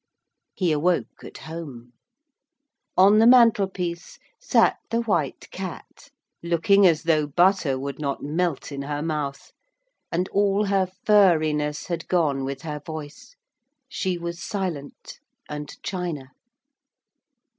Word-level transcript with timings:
He 0.55 0.71
awoke 0.71 1.23
at 1.23 1.37
home. 1.37 1.93
On 2.97 3.19
the 3.19 3.27
mantelpiece 3.27 4.17
sat 4.39 4.77
the 4.89 5.01
White 5.03 5.47
Cat, 5.51 6.09
looking 6.41 6.87
as 6.87 7.03
though 7.03 7.27
butter 7.27 7.77
would 7.77 7.99
not 7.99 8.23
melt 8.23 8.71
in 8.71 8.81
her 8.81 9.03
mouth. 9.03 9.51
And 10.11 10.27
all 10.29 10.65
her 10.65 10.87
furriness 11.05 11.85
had 11.85 12.07
gone 12.07 12.43
with 12.45 12.63
her 12.63 12.79
voice. 12.79 13.35
She 13.87 14.17
was 14.17 14.41
silent 14.41 15.19
and 15.47 15.71
china. 15.83 16.31